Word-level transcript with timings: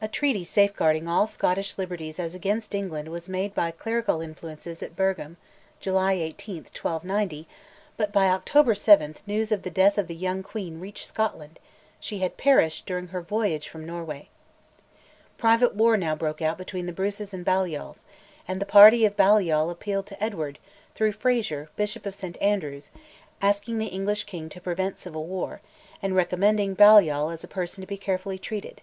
A 0.00 0.08
Treaty 0.08 0.42
safeguarding 0.42 1.06
all 1.06 1.26
Scottish 1.26 1.76
liberties 1.76 2.18
as 2.18 2.34
against 2.34 2.74
England 2.74 3.08
was 3.08 3.28
made 3.28 3.54
by 3.54 3.70
clerical 3.70 4.22
influences 4.22 4.82
at 4.82 4.96
Birgham 4.96 5.36
(July 5.80 6.14
18, 6.14 6.56
1290), 6.64 7.46
but 7.98 8.10
by 8.10 8.28
October 8.28 8.74
7 8.74 9.16
news 9.26 9.52
of 9.52 9.60
the 9.62 9.68
death 9.68 9.98
of 9.98 10.06
the 10.08 10.14
young 10.16 10.42
queen 10.42 10.80
reached 10.80 11.04
Scotland: 11.04 11.58
she 12.00 12.20
had 12.20 12.38
perished 12.38 12.86
during 12.86 13.08
her 13.08 13.20
voyage 13.20 13.68
from 13.68 13.84
Norway. 13.84 14.30
Private 15.36 15.74
war 15.74 15.98
now 15.98 16.14
broke 16.14 16.40
out 16.40 16.56
between 16.56 16.86
the 16.86 16.90
Bruces 16.94 17.34
and 17.34 17.44
Balliols; 17.44 18.06
and 18.48 18.62
the 18.62 18.64
party 18.64 19.04
of 19.04 19.14
Balliol 19.14 19.68
appealed 19.68 20.06
to 20.06 20.24
Edward, 20.24 20.58
through 20.94 21.12
Fraser, 21.12 21.68
Bishop 21.76 22.06
of 22.06 22.14
St 22.14 22.40
Andrews, 22.40 22.90
asking 23.42 23.76
the 23.76 23.88
English 23.88 24.24
king 24.24 24.48
to 24.48 24.58
prevent 24.58 24.98
civil 24.98 25.26
war, 25.26 25.60
and 26.02 26.16
recommending 26.16 26.72
Balliol 26.72 27.28
as 27.28 27.44
a 27.44 27.46
person 27.46 27.82
to 27.82 27.86
be 27.86 27.98
carefully 27.98 28.38
treated. 28.38 28.80